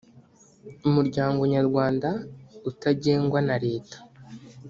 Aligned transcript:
umuryango 0.87 1.41
nyarwanda 1.53 2.09
utagengwa 2.69 3.39
na 3.47 3.55
leta 3.65 3.97